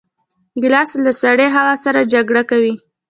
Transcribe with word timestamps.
ګیلاس 0.61 0.91
له 1.05 1.11
سړې 1.21 1.47
هوا 1.55 1.75
سره 1.83 2.09
جګړه 2.13 2.41
کوي. 2.49 2.73